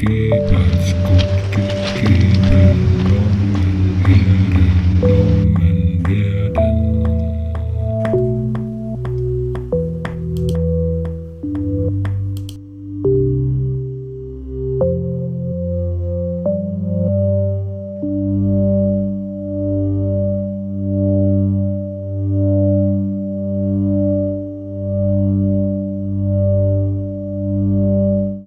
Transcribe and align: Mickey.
Mickey. 0.00 0.47